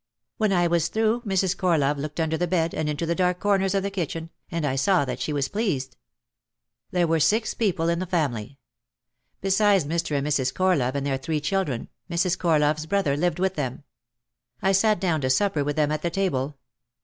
When 0.37 0.51
I 0.51 0.65
was 0.65 0.87
through 0.87 1.21
Mrs. 1.27 1.55
Corlove 1.55 1.99
looked 1.99 2.19
under 2.19 2.35
the 2.35 2.47
bed 2.47 2.73
and 2.73 2.89
into 2.89 3.05
the 3.05 3.13
dark 3.13 3.39
corners 3.39 3.75
of 3.75 3.83
the 3.83 3.91
kitchen, 3.91 4.31
and 4.49 4.65
I 4.65 4.75
saw 4.75 5.05
that 5.05 5.19
she 5.19 5.31
was 5.31 5.47
pleased. 5.47 5.95
There 6.89 7.05
were 7.05 7.19
six 7.19 7.53
people 7.53 7.87
in 7.87 7.99
the 7.99 8.07
family. 8.07 8.57
Besides 9.41 9.85
Mr. 9.85 10.17
and 10.17 10.25
Mrs. 10.25 10.55
Corlove 10.55 10.95
and 10.95 11.05
their 11.05 11.19
three 11.19 11.39
children, 11.39 11.87
Mrs. 12.09 12.35
Cor 12.35 12.57
love's 12.57 12.87
brother 12.87 13.15
lived 13.15 13.37
with 13.37 13.53
them. 13.53 13.83
I 14.59 14.71
sat 14.71 14.99
down 14.99 15.21
to 15.21 15.29
supper 15.29 15.63
with 15.63 15.75
them 15.75 15.91
at 15.91 16.01
the 16.01 16.09
table. 16.09 16.57